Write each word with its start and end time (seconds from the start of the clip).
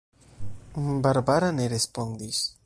Barbara 1.03 1.51
ne 1.59 1.69
respondis. 1.75 2.41